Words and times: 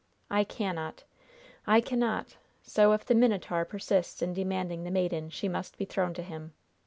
I 0.31 0.43
cannot! 0.43 1.03
I 1.67 1.79
cannot! 1.79 2.35
So 2.63 2.93
if 2.93 3.05
the 3.05 3.13
Minotaur 3.13 3.65
persists 3.65 4.23
in 4.23 4.33
demanding 4.33 4.83
the 4.83 4.89
maiden, 4.89 5.29
she 5.29 5.47
must 5.47 5.77
be 5.77 5.85
thrown 5.85 6.15
to 6.15 6.23
him. 6.23 6.53